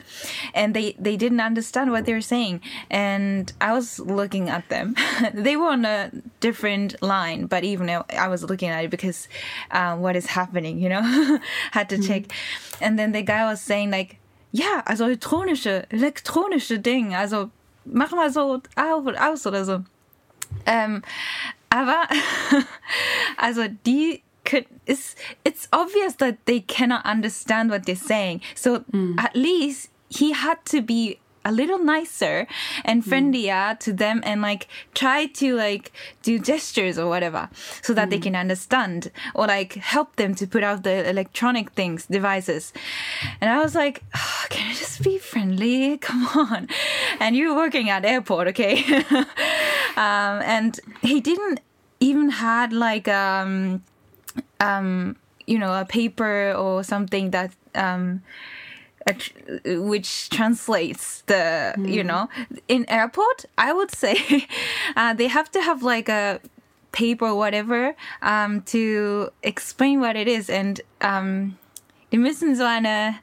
[0.54, 4.94] and they they didn't understand what they were saying and i was looking at them
[5.34, 9.28] they were on a different line but even i was looking at it because
[9.72, 11.02] uh, what is happening you know
[11.72, 12.84] had to check mm-hmm.
[12.84, 14.18] and then the guy was saying like
[14.56, 17.14] ja, also elektronische, elektronische Ding.
[17.14, 17.50] Also
[17.84, 19.84] mach mal so auf aus oder so.
[20.64, 21.02] Ähm,
[21.68, 22.08] aber
[23.36, 28.40] also die could it's it's obvious that they cannot understand what they're saying.
[28.54, 28.84] So
[29.18, 32.48] at least he had to be a little nicer
[32.84, 37.48] and friendlier to them and like try to like do gestures or whatever
[37.82, 42.06] so that they can understand or like help them to put out the electronic things
[42.06, 42.72] devices.
[43.40, 45.98] And i was like "Ah, can you just be friendly?
[45.98, 46.68] Come on.
[47.20, 48.74] And you're working at airport okay?
[49.96, 51.60] Um, and he didn't
[52.00, 53.82] even had like um
[54.60, 58.22] um you know a paper or something that um
[59.06, 59.32] a tr-
[59.78, 62.28] which translates the you know
[62.68, 64.16] in airport i would say
[64.96, 66.40] uh, they have to have like a
[66.92, 70.48] paper or whatever um, to explain what it is.
[70.48, 71.58] And um,
[72.10, 73.14] die müssen so eine ei-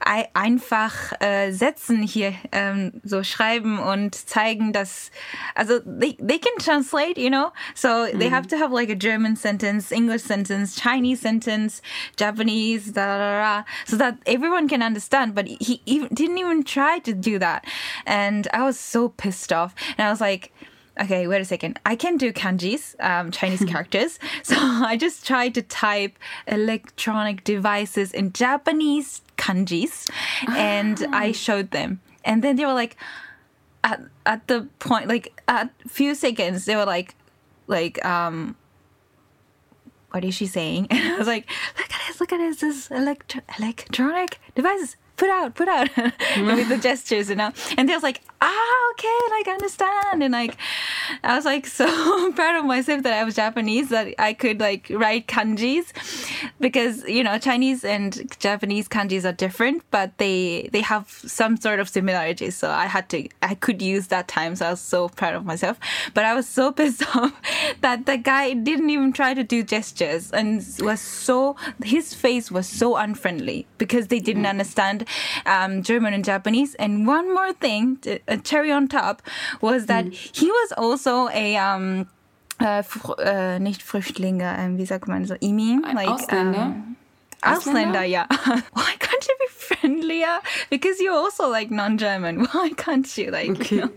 [0.00, 5.10] einfach äh, Sätzen hier ähm, so schreiben und zeigen, dass
[5.54, 8.50] also they, they can translate, you know, so they have mhm.
[8.50, 11.80] to have like a German sentence, English sentence, Chinese sentence,
[12.16, 15.34] Japanese, da, da, da, so that everyone can understand.
[15.34, 17.64] But he even, didn't even try to do that,
[18.06, 20.52] and I was so pissed off, and I was like.
[21.00, 21.80] Okay, wait a second.
[21.84, 24.18] I can do kanjis, um, Chinese characters.
[24.42, 30.08] So I just tried to type electronic devices in Japanese kanjis
[30.48, 32.00] and I showed them.
[32.24, 32.96] And then they were like,
[33.82, 37.14] at, at the point, like a few seconds, they were like,
[37.66, 38.56] like, um,
[40.10, 40.86] what is she saying?
[40.90, 44.96] And I was like, look at this, look at this, this electro- electronic devices.
[45.16, 47.52] Put out, put out with the gestures, you know.
[47.78, 50.22] And they was like, ah, okay, like I understand.
[50.22, 50.56] And like,
[51.22, 54.88] I was like so proud of myself that I was Japanese that I could like
[54.90, 55.92] write kanjis,
[56.60, 61.78] because you know Chinese and Japanese kanjis are different, but they they have some sort
[61.78, 62.56] of similarities.
[62.56, 64.56] So I had to, I could use that time.
[64.56, 65.78] So I was so proud of myself.
[66.12, 67.32] But I was so pissed off
[67.82, 72.66] that the guy didn't even try to do gestures and was so his face was
[72.66, 75.03] so unfriendly because they didn't understand
[75.46, 76.74] um, German and Japanese.
[76.76, 79.22] And one more thing, a cherry on top,
[79.60, 82.06] was that he was also a um,
[82.60, 85.84] äh, Fr- äh, nicht Flüchtlinge, ähm, wie sagt man so, Imin?
[85.84, 86.72] Ein Ausländer?
[86.74, 86.96] ähm,
[87.44, 88.26] Ausländer, ja.
[88.74, 90.40] Why can't you be friendlier?
[90.70, 92.42] Because you're also like non-German.
[92.52, 93.46] Why can't you like?
[93.46, 93.76] you Okay.
[93.80, 93.90] know?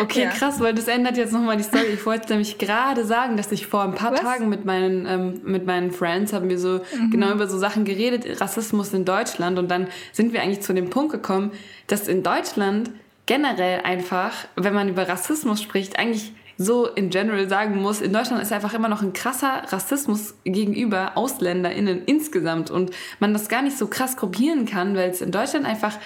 [0.00, 0.30] Okay, Ja.
[0.30, 1.86] krass, weil das ändert jetzt nochmal die Story.
[1.94, 4.20] Ich wollte nämlich gerade sagen, dass ich vor ein paar Was?
[4.20, 7.10] Tagen mit meinen, ähm, mit meinen Friends haben wir so Mhm.
[7.10, 9.58] genau über so Sachen geredet, Rassismus in Deutschland.
[9.58, 11.52] Und dann sind wir eigentlich zu dem Punkt gekommen,
[11.86, 12.90] dass in Deutschland
[13.26, 18.42] generell einfach, wenn man über Rassismus spricht, eigentlich so in general sagen muss, in Deutschland
[18.42, 22.70] ist einfach immer noch ein krasser Rassismus gegenüber AusländerInnen insgesamt.
[22.70, 25.98] Und man das gar nicht so krass gruppieren kann, weil es in Deutschland einfach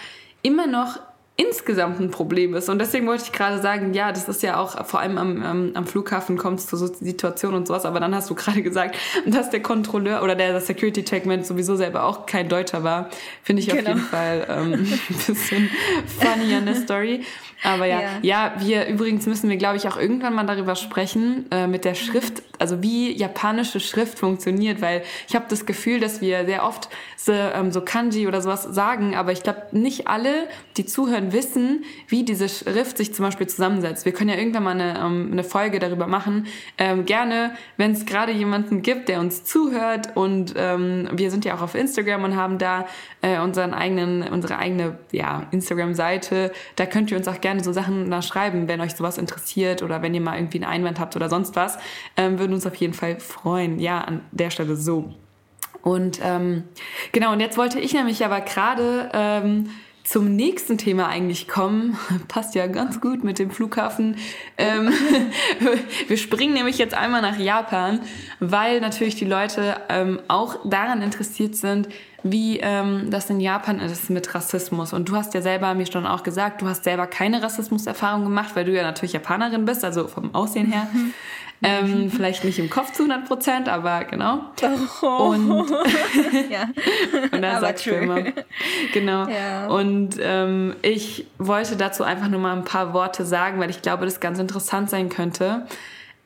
[0.42, 0.98] immer noch
[1.38, 2.68] insgesamt ein Problem ist.
[2.70, 5.70] Und deswegen wollte ich gerade sagen, ja, das ist ja auch vor allem am, am,
[5.74, 8.96] am Flughafen kommt es zu so Situationen und sowas, aber dann hast du gerade gesagt,
[9.26, 13.10] dass der Kontrolleur oder der Security-Checkman sowieso selber auch kein Deutscher war,
[13.42, 13.90] finde ich auf Genau.
[13.90, 14.72] jeden Fall ähm,
[15.10, 15.70] ein bisschen
[16.18, 17.22] funny an der Story.
[17.62, 18.08] Aber ja, Ja.
[18.22, 21.94] ja, wir übrigens müssen wir, glaube ich, auch irgendwann mal darüber sprechen, äh, mit der
[21.94, 26.88] Schrift, also wie japanische Schrift funktioniert, weil ich habe das Gefühl, dass wir sehr oft
[27.16, 31.84] so, ähm, so Kanji oder sowas sagen, aber ich glaube, nicht alle, die zuhören, wissen,
[32.08, 34.04] wie diese Schrift sich zum Beispiel zusammensetzt.
[34.04, 36.46] Wir können ja irgendwann mal eine, ähm, eine Folge darüber machen.
[36.78, 41.56] Ähm, gerne, wenn es gerade jemanden gibt, der uns zuhört und ähm, wir sind ja
[41.56, 42.86] auch auf Instagram und haben da
[43.22, 46.52] äh, unseren eigenen, unsere eigene ja, Instagram-Seite.
[46.76, 50.02] Da könnt ihr uns auch gerne so Sachen da schreiben, wenn euch sowas interessiert oder
[50.02, 51.78] wenn ihr mal irgendwie einen Einwand habt oder sonst was.
[52.16, 53.78] Ähm, würden uns auf jeden Fall freuen.
[53.78, 55.14] Ja, an der Stelle so.
[55.86, 56.64] Und ähm,
[57.12, 59.70] genau, und jetzt wollte ich nämlich aber gerade ähm,
[60.06, 61.98] zum nächsten Thema eigentlich kommen.
[62.28, 64.16] Passt ja ganz gut mit dem Flughafen.
[64.56, 64.92] Ähm,
[66.08, 68.00] wir springen nämlich jetzt einmal nach Japan,
[68.38, 71.88] weil natürlich die Leute ähm, auch daran interessiert sind,
[72.22, 74.92] wie ähm, das in Japan ist mit Rassismus.
[74.92, 78.54] Und du hast ja selber mir schon auch gesagt, du hast selber keine Rassismuserfahrung gemacht,
[78.54, 80.88] weil du ja natürlich Japanerin bist, also vom Aussehen her.
[81.62, 84.40] Ähm, vielleicht nicht im Kopf zu 100 Prozent, aber genau.
[85.02, 85.70] Und
[86.50, 86.68] ja.
[87.32, 88.24] und da sagst du immer.
[88.92, 89.26] Genau.
[89.26, 89.66] Ja.
[89.68, 94.04] Und ähm, ich wollte dazu einfach nur mal ein paar Worte sagen, weil ich glaube,
[94.04, 95.66] das ganz interessant sein könnte.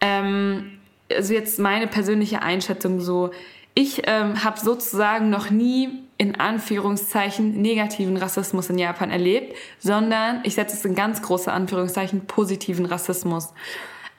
[0.01, 0.79] Ähm,
[1.15, 3.31] also jetzt meine persönliche Einschätzung so.
[3.75, 10.55] Ich ähm, habe sozusagen noch nie in Anführungszeichen negativen Rassismus in Japan erlebt, sondern ich
[10.55, 13.55] setze es in ganz große Anführungszeichen positiven Rassismus.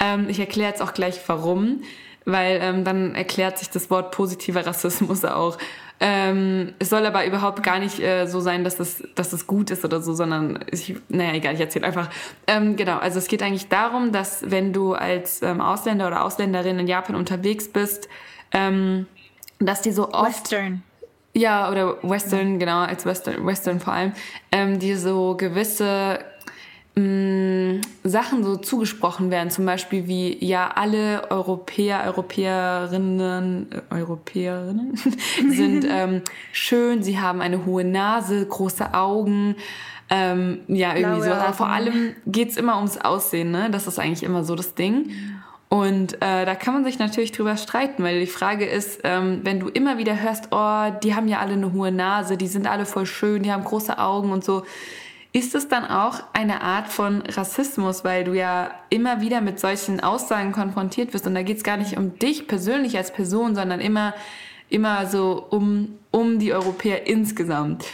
[0.02, 1.84] Ähm, ich erkläre jetzt auch gleich warum,
[2.26, 5.58] weil ähm, dann erklärt sich das Wort positiver Rassismus auch.
[6.04, 9.70] Ähm, es soll aber überhaupt gar nicht äh, so sein, dass es, dass es gut
[9.70, 12.10] ist oder so, sondern ich, naja, egal, ich erzähle einfach.
[12.48, 16.80] Ähm, genau, also es geht eigentlich darum, dass wenn du als ähm, Ausländer oder Ausländerin
[16.80, 18.10] in Japan unterwegs bist,
[18.52, 19.06] ähm,
[19.60, 20.52] dass die so oft.
[20.52, 20.82] Western.
[21.34, 24.14] Ja, oder Western, genau, als Western, Western vor allem,
[24.52, 26.20] ähm, die so gewisse
[26.96, 34.98] mh, Sachen so zugesprochen werden, zum Beispiel wie, ja, alle Europäer, Europäerinnen, äh, Europäerinnen
[35.50, 39.56] sind ähm, schön, sie haben eine hohe Nase, große Augen,
[40.10, 41.32] ähm, ja, irgendwie Blaue so.
[41.32, 43.70] Aber vor allem geht's immer ums Aussehen, ne?
[43.72, 45.12] Das ist eigentlich immer so das Ding.
[45.70, 49.62] Und äh, da kann man sich natürlich drüber streiten, weil die Frage ist, ähm, wenn
[49.62, 52.86] du immer wieder hörst, oh, die haben ja alle eine hohe Nase, die sind alle
[52.86, 54.64] voll schön, die haben große Augen und so,
[55.34, 60.02] ist es dann auch eine Art von Rassismus, weil du ja immer wieder mit solchen
[60.02, 64.14] Aussagen konfrontiert wirst und da geht's gar nicht um dich persönlich als Person, sondern immer,
[64.70, 67.86] immer so um, um die Europäer insgesamt.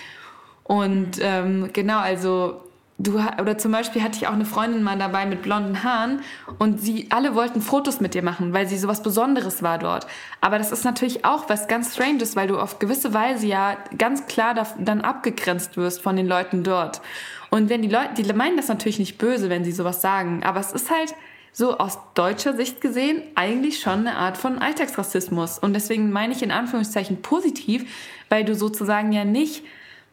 [0.63, 2.66] Und ähm, genau, also
[2.99, 6.21] du oder zum Beispiel hatte ich auch eine Freundin mal dabei mit blonden Haaren
[6.57, 10.07] und sie alle wollten Fotos mit dir machen, weil sie sowas Besonderes war dort.
[10.41, 14.25] Aber das ist natürlich auch was ganz Stranges, weil du auf gewisse Weise ja ganz
[14.25, 17.01] klar da, dann abgegrenzt wirst von den Leuten dort.
[17.49, 20.59] Und wenn die Leute, die meinen das natürlich nicht böse, wenn sie sowas sagen, aber
[20.59, 21.13] es ist halt
[21.53, 25.57] so aus deutscher Sicht gesehen eigentlich schon eine Art von Alltagsrassismus.
[25.57, 27.89] Und deswegen meine ich in Anführungszeichen positiv,
[28.29, 29.63] weil du sozusagen ja nicht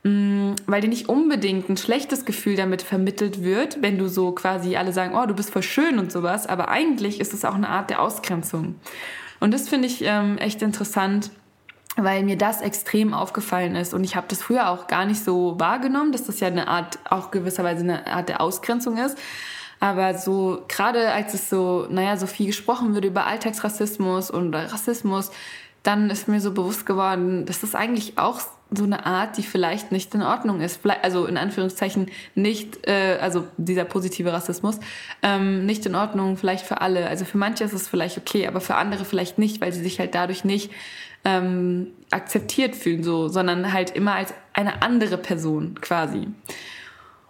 [0.05, 4.93] weil dir nicht unbedingt ein schlechtes Gefühl damit vermittelt wird, wenn du so quasi alle
[4.93, 7.89] sagen, oh, du bist voll schön und sowas, aber eigentlich ist es auch eine Art
[7.89, 8.75] der Ausgrenzung.
[9.41, 11.31] Und das finde ich ähm, echt interessant,
[11.97, 15.59] weil mir das extrem aufgefallen ist und ich habe das früher auch gar nicht so
[15.59, 19.17] wahrgenommen, dass das ja eine Art, auch gewisserweise eine Art der Ausgrenzung ist.
[19.81, 25.31] Aber so, gerade als es so, naja, so viel gesprochen wird über Alltagsrassismus und Rassismus,
[25.83, 28.41] dann ist mir so bewusst geworden, dass das eigentlich auch
[28.77, 30.81] so eine Art, die vielleicht nicht in Ordnung ist.
[31.03, 34.81] Also in Anführungszeichen nicht, äh, also dieser positive Rassismus,
[35.23, 37.09] ähm, nicht in Ordnung, vielleicht für alle.
[37.09, 39.99] Also für manche ist es vielleicht okay, aber für andere vielleicht nicht, weil sie sich
[39.99, 40.71] halt dadurch nicht
[41.25, 46.29] ähm, akzeptiert fühlen, so, sondern halt immer als eine andere Person quasi.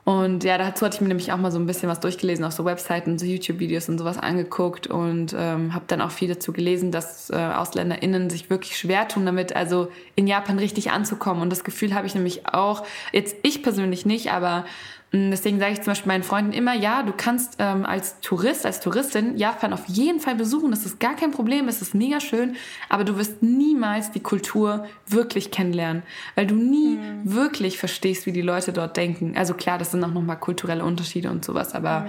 [0.05, 2.53] Und ja, dazu hatte ich mir nämlich auch mal so ein bisschen was durchgelesen auf
[2.53, 6.93] so Webseiten, so YouTube-Videos und sowas angeguckt und ähm, habe dann auch viel dazu gelesen,
[6.93, 11.41] dass äh, AusländerInnen sich wirklich schwer tun damit, also in Japan richtig anzukommen.
[11.41, 14.67] Und das Gefühl habe ich nämlich auch, jetzt ich persönlich nicht, aber
[15.15, 18.81] deswegen sage ich zum Beispiel meinen Freunden immer, ja, du kannst ähm, als Tourist, als
[18.81, 20.71] Touristin Japan auf jeden Fall besuchen.
[20.71, 22.57] Das ist gar kein Problem, es ist mega schön,
[22.89, 26.03] aber du wirst niemals die Kultur wirklich kennenlernen,
[26.35, 29.35] weil du nie wirklich verstehst, wie die Leute dort denken.
[29.37, 32.07] Also klar, das sind auch nochmal kulturelle Unterschiede und sowas, aber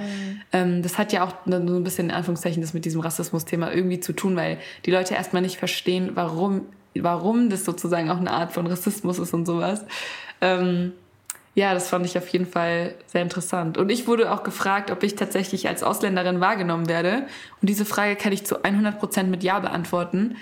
[0.51, 3.99] ähm, das hat ja auch so ein bisschen in Anführungszeichen das mit diesem Rassismus-Thema irgendwie
[3.99, 6.61] zu tun, weil die Leute erstmal nicht verstehen, warum,
[6.95, 9.85] warum das sozusagen auch eine Art von Rassismus ist und sowas.
[10.41, 10.93] Ähm,
[11.55, 13.77] ja, das fand ich auf jeden Fall sehr interessant.
[13.77, 17.27] Und ich wurde auch gefragt, ob ich tatsächlich als Ausländerin wahrgenommen werde.
[17.61, 20.35] Und diese Frage kann ich zu 100% mit Ja beantworten.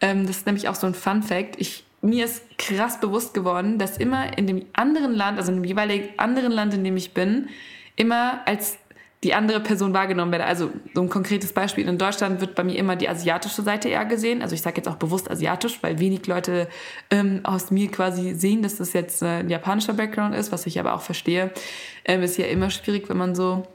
[0.00, 1.56] Ähm, das ist nämlich auch so ein Fun Fact.
[1.58, 5.64] Ich, mir ist krass bewusst geworden, dass immer in dem anderen Land, also in dem
[5.64, 7.48] jeweiligen anderen Land, in dem ich bin,
[7.96, 8.78] immer als
[9.22, 10.46] die andere Person wahrgenommen werde.
[10.46, 11.86] Also so ein konkretes Beispiel.
[11.86, 14.40] In Deutschland wird bei mir immer die asiatische Seite eher gesehen.
[14.40, 16.68] Also ich sage jetzt auch bewusst asiatisch, weil wenig Leute
[17.10, 20.80] ähm, aus mir quasi sehen, dass das jetzt äh, ein japanischer Background ist, was ich
[20.80, 21.50] aber auch verstehe.
[22.06, 23.66] Ähm, ist ja immer schwierig, wenn man so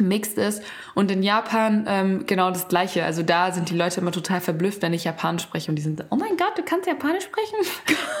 [0.00, 0.62] mixed ist.
[0.94, 3.02] Und in Japan ähm, genau das Gleiche.
[3.04, 5.70] Also da sind die Leute immer total verblüfft, wenn ich Japanisch spreche.
[5.70, 7.56] Und die sind so, oh mein Gott, du kannst Japanisch sprechen?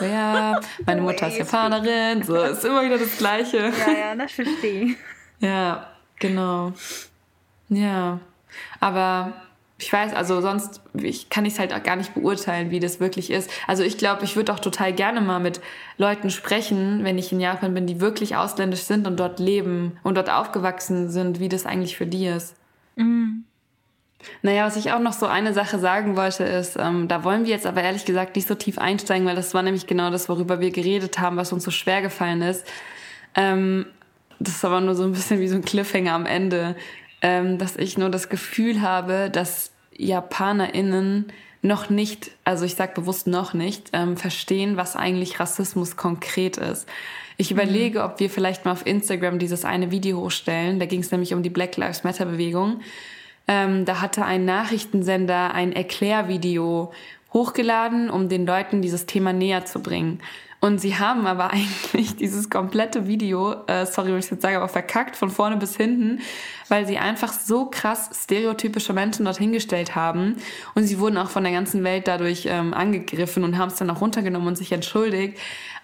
[0.00, 2.22] ja, meine Mutter ist Japanerin.
[2.22, 3.58] So, ist immer wieder das Gleiche.
[3.58, 4.96] Ja, ja, das verstehe ich.
[5.40, 6.72] Ja, genau.
[7.68, 8.20] Ja,
[8.78, 9.32] aber
[9.78, 13.00] ich weiß, also sonst ich, kann ich es halt auch gar nicht beurteilen, wie das
[13.00, 13.50] wirklich ist.
[13.66, 15.60] Also ich glaube, ich würde auch total gerne mal mit
[15.96, 20.16] Leuten sprechen, wenn ich in Japan bin, die wirklich ausländisch sind und dort leben und
[20.16, 22.54] dort aufgewachsen sind, wie das eigentlich für die ist.
[24.42, 27.50] Naja, was ich auch noch so eine Sache sagen wollte, ist, ähm, da wollen wir
[27.50, 30.60] jetzt aber ehrlich gesagt nicht so tief einsteigen, weil das war nämlich genau das, worüber
[30.60, 32.66] wir geredet haben, was uns so schwer gefallen ist.
[33.34, 33.86] Ähm,
[34.40, 36.74] das ist aber nur so ein bisschen wie so ein Cliffhanger am Ende,
[37.22, 43.26] ähm, dass ich nur das Gefühl habe, dass JapanerInnen noch nicht, also ich sage bewusst
[43.26, 46.88] noch nicht, ähm, verstehen, was eigentlich Rassismus konkret ist.
[47.36, 50.78] Ich überlege, ob wir vielleicht mal auf Instagram dieses eine Video hochstellen.
[50.78, 52.80] Da ging es nämlich um die Black Lives Matter Bewegung.
[53.46, 56.92] Ähm, da hatte ein Nachrichtensender ein Erklärvideo
[57.32, 60.20] hochgeladen, um den Leuten dieses Thema näher zu bringen.
[60.60, 64.68] Und sie haben aber eigentlich dieses komplette Video, äh, sorry, wenn ich jetzt sage, aber
[64.68, 66.20] verkackt von vorne bis hinten,
[66.68, 70.36] weil sie einfach so krass stereotypische Menschen dort hingestellt haben.
[70.74, 73.90] Und sie wurden auch von der ganzen Welt dadurch ähm, angegriffen und haben es dann
[73.90, 75.38] auch runtergenommen und sich entschuldigt.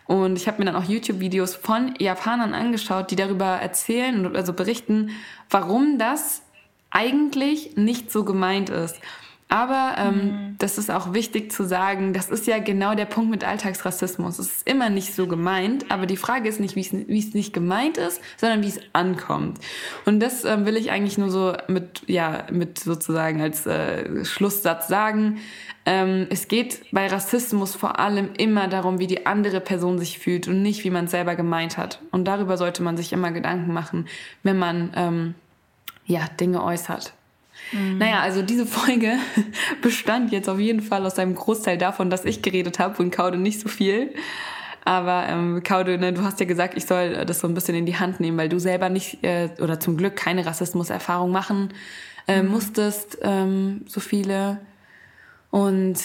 [0.07, 4.53] Und ich habe mir dann auch YouTube-Videos von Japanern angeschaut, die darüber erzählen und also
[4.53, 5.11] berichten,
[5.51, 6.43] warum das
[6.91, 9.01] eigentlich nicht so gemeint ist.
[9.49, 10.55] Aber ähm, mhm.
[10.59, 14.41] das ist auch wichtig zu sagen, das ist ja genau der Punkt mit Alltagsrassismus.
[14.41, 16.81] Es ist immer nicht so gemeint, aber die Frage ist nicht, wie
[17.19, 19.61] es nicht gemeint ist, sondern wie es ankommt.
[20.05, 24.89] Und das ähm, will ich eigentlich nur so mit, ja, mit sozusagen als äh, Schlusssatz
[24.89, 25.39] sagen.
[25.85, 30.49] Ähm, es geht bei Rassismus vor allem immer darum, wie die andere Person sich fühlt
[30.49, 32.01] und nicht, wie man es selber gemeint hat.
[32.11, 34.09] Und darüber sollte man sich immer Gedanken machen,
[34.43, 35.35] wenn man ähm,
[36.05, 37.13] ja, Dinge äußert.
[37.73, 37.99] Mhm.
[37.99, 39.19] Naja, also diese Folge
[39.83, 43.39] bestand jetzt auf jeden Fall aus einem Großteil davon, dass ich geredet habe und Kaude
[43.39, 44.15] nicht so viel.
[44.85, 47.87] Aber ähm, Kaude, ne, du hast ja gesagt, ich soll das so ein bisschen in
[47.87, 51.71] die Hand nehmen, weil du selber nicht äh, oder zum Glück keine Rassismuserfahrung machen
[52.27, 52.51] äh, mhm.
[52.51, 54.61] musstest, ähm, so viele.
[55.51, 55.99] Und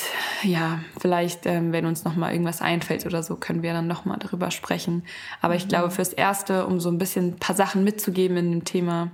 [0.43, 4.05] ja, vielleicht, ähm, wenn uns noch mal irgendwas einfällt oder so, können wir dann noch
[4.05, 5.03] mal darüber sprechen.
[5.41, 5.69] Aber ich mhm.
[5.69, 9.11] glaube, fürs Erste, um so ein bisschen ein paar Sachen mitzugeben in dem Thema,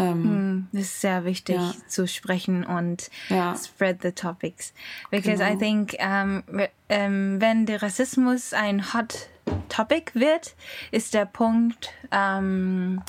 [0.00, 1.74] ähm, das ist sehr wichtig ja.
[1.86, 3.54] zu sprechen und ja.
[3.56, 4.72] spread the topics.
[5.10, 5.52] Because genau.
[5.52, 6.42] I think um,
[6.88, 9.28] um, wenn der Rassismus ein hot
[9.68, 10.54] topic wird,
[10.90, 13.02] ist der Punkt, um,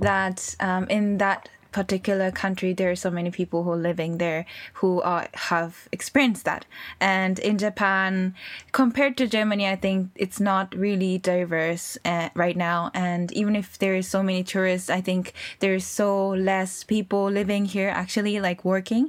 [0.00, 4.44] that um, in that particular country there are so many people who are living there
[4.80, 6.64] who are, have experienced that.
[7.00, 8.34] And in japan
[8.72, 12.90] compared to germany i think it's not really diverse uh, right now.
[12.94, 16.10] And even if there is so many tourists i think there's so
[16.50, 19.04] less people living here actually like working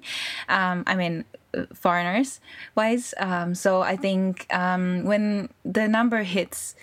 [0.48, 1.26] um, i mean
[1.74, 2.40] foreigners
[2.76, 3.16] wise.
[3.18, 6.76] Um, so i think um, when the number hits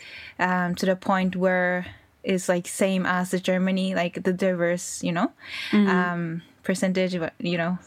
[0.47, 1.87] um, to the point where
[2.27, 5.33] is like same as the Germany, like the diverse, you know,
[5.71, 5.89] mm-hmm.
[5.89, 7.79] um, percentage, but you know,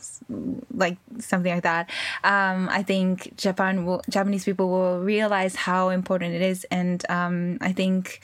[0.74, 1.90] like something like that.
[2.24, 7.58] Um, I think Japan will, Japanese people will realize how important it is, and um,
[7.62, 8.22] I think.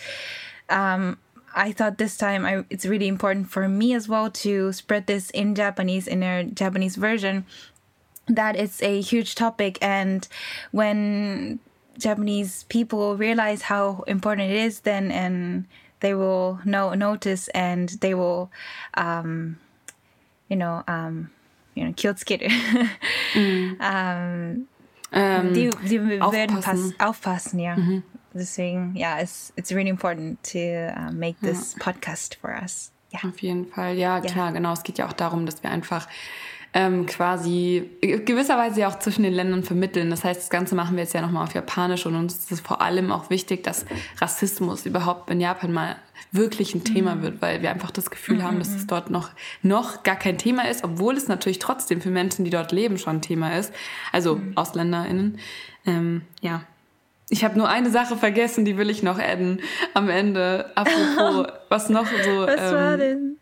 [0.70, 1.20] Um,
[1.58, 5.30] I thought this time I, it's really important for me as well to spread this
[5.30, 7.46] in Japanese in a Japanese version
[8.28, 10.28] that it's a huge topic and
[10.72, 11.60] when
[11.98, 15.66] Japanese people realize how important it is then and
[16.01, 18.51] they will know notice and they will
[18.95, 19.59] um,
[20.49, 21.31] you know um,
[21.75, 22.49] you know 気をつける
[23.35, 23.79] mm.
[23.81, 24.67] um,
[25.13, 28.03] ähm, die, die werden pass, aufpassen ja mhm.
[28.33, 31.85] deswegen ja it's, it's really important to uh, make this ja.
[31.85, 33.21] podcast for us ja.
[33.29, 36.07] auf jeden Fall ja, ja klar genau es geht ja auch darum dass wir einfach
[36.76, 40.10] ähm, quasi gewisserweise ja auch zwischen den Ländern vermitteln.
[40.10, 42.60] Das heißt, das Ganze machen wir jetzt ja nochmal auf Japanisch und uns ist es
[42.60, 43.86] vor allem auch wichtig, dass
[44.20, 45.96] Rassismus überhaupt in Japan mal
[46.34, 47.22] wirklich ein Thema mhm.
[47.22, 48.44] wird, weil wir einfach das Gefühl mhm.
[48.44, 48.88] haben, dass es mhm.
[48.88, 49.30] dort noch,
[49.62, 53.18] noch gar kein Thema ist, obwohl es natürlich trotzdem für Menschen, die dort leben, schon
[53.18, 53.74] ein Thema ist.
[54.12, 54.52] Also mhm.
[54.58, 55.40] AusländerInnen.
[55.86, 56.64] Ähm, ja,
[57.30, 59.62] ich habe nur eine Sache vergessen, die will ich noch adden
[59.94, 60.72] am Ende.
[60.76, 62.48] Apropos, was noch so.
[62.48, 63.38] Was ähm, war denn?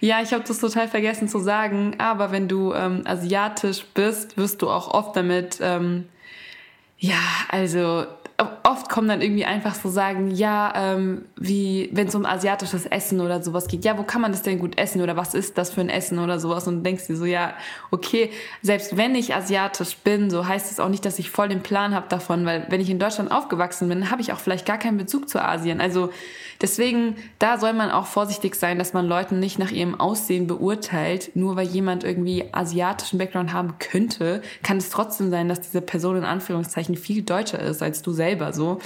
[0.00, 4.62] Ja, ich habe das total vergessen zu sagen, aber wenn du ähm, asiatisch bist, wirst
[4.62, 6.06] du auch oft damit, ähm,
[6.98, 8.06] ja, also
[8.64, 13.20] oft kommen dann irgendwie einfach so sagen, ja, ähm, wie wenn es um asiatisches Essen
[13.20, 15.70] oder sowas geht, ja, wo kann man das denn gut essen oder was ist das
[15.72, 17.54] für ein Essen oder sowas und denkst dir so, ja,
[17.90, 18.30] okay,
[18.60, 21.94] selbst wenn ich asiatisch bin, so heißt es auch nicht, dass ich voll den Plan
[21.94, 24.98] habe davon, weil wenn ich in Deutschland aufgewachsen bin, habe ich auch vielleicht gar keinen
[24.98, 25.80] Bezug zu Asien.
[25.80, 26.10] Also
[26.60, 31.30] deswegen, da soll man auch vorsichtig sein, dass man Leuten nicht nach ihrem Aussehen beurteilt,
[31.34, 36.16] nur weil jemand irgendwie asiatischen Background haben könnte, kann es trotzdem sein, dass diese Person
[36.16, 38.80] in Anführungszeichen viel deutscher ist als du selber so.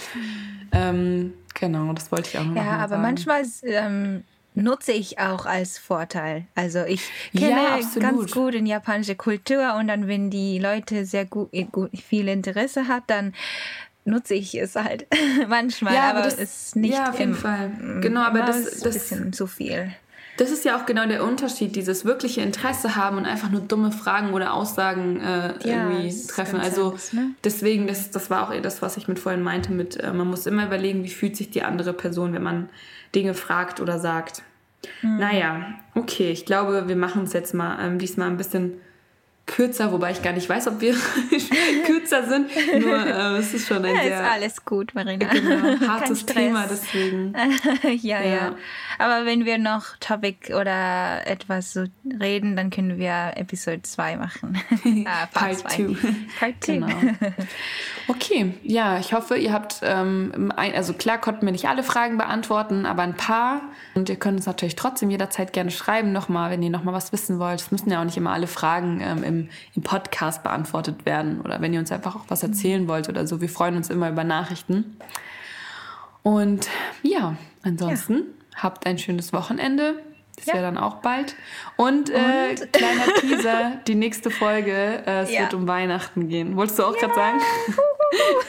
[0.72, 3.02] Ähm, genau, das wollte ich auch noch Ja, aber sagen.
[3.02, 6.46] manchmal ähm, nutze ich auch als Vorteil.
[6.54, 7.02] Also ich
[7.32, 11.90] kenne ja, ganz gut in japanische Kultur und dann, wenn die Leute sehr gut, gut
[11.96, 13.34] viel Interesse hat, dann
[14.04, 15.06] nutze ich es halt
[15.48, 17.70] manchmal, ja, aber, das ist nicht ja, auf jeden Fall.
[18.00, 19.92] Genau, aber das, ist ein bisschen zu viel.
[20.36, 23.92] Das ist ja auch genau der Unterschied, dieses wirkliche Interesse haben und einfach nur dumme
[23.92, 26.58] Fragen oder Aussagen äh, ja, irgendwie treffen.
[26.58, 27.32] Also ne?
[27.44, 30.28] deswegen, das, das war auch eher das, was ich mit vorhin meinte, mit äh, man
[30.28, 32.70] muss immer überlegen, wie fühlt sich die andere Person, wenn man
[33.14, 34.42] Dinge fragt oder sagt.
[35.02, 35.18] Mhm.
[35.18, 38.80] Naja, okay, ich glaube, wir machen es jetzt mal ähm, diesmal ein bisschen
[39.46, 40.94] kürzer, wobei ich gar nicht weiß, ob wir
[41.86, 42.50] kürzer sind.
[42.80, 44.22] Nur äh, es ist schon ein ja, sehr...
[44.22, 45.26] ist alles gut, Marina.
[45.26, 47.34] Genau, hartes Thema, deswegen.
[48.02, 48.54] ja, ja, ja,
[48.98, 51.84] Aber wenn wir noch Topic oder etwas so
[52.20, 54.60] reden, dann können wir Episode 2 machen.
[55.06, 55.96] ah, Part 2.
[56.38, 56.72] Part 2.
[56.72, 56.88] Genau.
[58.08, 62.18] Okay, ja, ich hoffe, ihr habt, ähm, ein, also klar konnten wir nicht alle Fragen
[62.18, 63.62] beantworten, aber ein paar.
[63.94, 67.38] Und ihr könnt uns natürlich trotzdem jederzeit gerne schreiben nochmal, wenn ihr nochmal was wissen
[67.38, 67.60] wollt.
[67.60, 71.60] Es müssen ja auch nicht immer alle Fragen ähm, im, im Podcast beantwortet werden oder
[71.60, 73.40] wenn ihr uns einfach auch was erzählen wollt oder so.
[73.40, 74.96] Wir freuen uns immer über Nachrichten.
[76.22, 76.68] Und
[77.02, 78.62] ja, ansonsten ja.
[78.62, 80.02] habt ein schönes Wochenende
[80.36, 80.54] Das ja.
[80.54, 81.34] wäre dann auch bald.
[81.76, 82.72] Und, äh, Und?
[82.72, 85.40] kleiner Teaser, die nächste Folge, äh, es ja.
[85.40, 86.56] wird um Weihnachten gehen.
[86.56, 87.08] Wolltest du auch ja.
[87.08, 87.40] gerade sagen?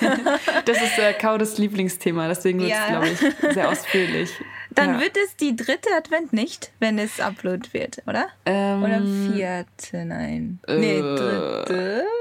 [0.66, 4.32] das ist äh, Kaudes Lieblingsthema, deswegen wird es, glaube ich, sehr ausführlich.
[4.76, 8.28] Dann wird es die dritte Advent nicht, wenn es upload wird, oder?
[8.46, 10.60] Ähm, oder vierte, nein.
[10.68, 12.06] Äh, nee, dritte.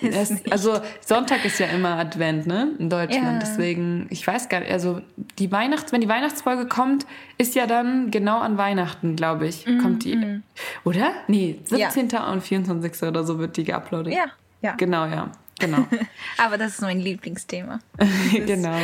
[0.00, 2.72] Es, also Sonntag ist ja immer Advent, ne?
[2.78, 3.42] In Deutschland.
[3.42, 3.48] Ja.
[3.48, 5.00] Deswegen, ich weiß gar nicht, also
[5.38, 9.66] die Weihnachts, wenn die Weihnachtsfolge kommt, ist ja dann genau an Weihnachten, glaube ich.
[9.66, 10.14] Mm, kommt die.
[10.14, 10.42] Mm.
[10.84, 11.12] Oder?
[11.26, 12.08] Nee, 17.
[12.10, 12.30] Ja.
[12.30, 13.08] und 24.
[13.08, 14.14] oder so wird die geuploadet.
[14.14, 14.26] Ja,
[14.62, 14.72] ja.
[14.76, 15.32] Genau, ja.
[15.58, 15.86] Genau.
[16.38, 17.80] Aber das ist mein Lieblingsthema.
[18.46, 18.76] genau.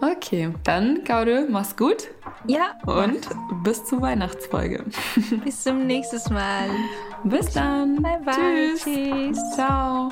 [0.00, 2.08] Okay, dann Gaudel, mach's gut.
[2.46, 2.76] Ja.
[2.86, 3.62] Und mach's.
[3.62, 4.84] bis zur Weihnachtsfolge.
[5.44, 6.70] Bis zum nächsten Mal.
[7.24, 8.02] Bis dann.
[8.02, 8.74] Bye bye.
[8.76, 8.84] Tschüss.
[8.84, 9.54] Tschüss.
[9.54, 10.08] Ciao.